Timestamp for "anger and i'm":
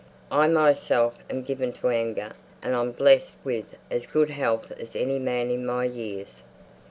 1.89-2.91